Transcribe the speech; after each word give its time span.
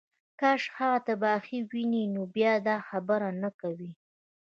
کاش 0.39 0.61
هغه 0.77 0.97
تباهۍ 1.07 1.59
ووینې 1.63 2.03
نو 2.13 2.21
بیا 2.35 2.53
به 2.59 2.63
دا 2.67 2.75
خبرې 2.87 3.29
نه 3.43 3.49
کوې 3.59 3.91